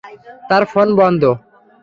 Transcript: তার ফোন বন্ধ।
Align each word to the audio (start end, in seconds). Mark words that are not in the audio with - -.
তার 0.49 0.63
ফোন 0.71 0.87
বন্ধ। 0.99 1.23